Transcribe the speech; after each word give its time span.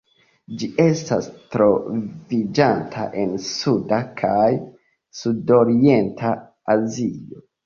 Ĝi 0.59 0.67
estas 0.83 1.25
troviĝanta 1.55 3.05
en 3.25 3.35
Suda 3.49 4.01
kaj 4.23 4.49
Sudorienta 5.21 6.33
Azio. 6.79 7.45